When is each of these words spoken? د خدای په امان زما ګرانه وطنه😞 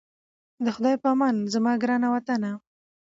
د 0.65 0.65
خدای 0.75 0.95
په 1.03 1.07
امان 1.13 1.35
زما 1.53 1.73
ګرانه 1.81 2.07
وطنه😞 2.11 2.53